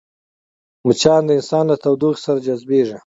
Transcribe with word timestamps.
مچان 0.87 1.21
د 1.27 1.29
انسان 1.37 1.63
له 1.71 1.75
تودوخې 1.83 2.19
سره 2.25 2.43
جذبېږي 2.45 2.97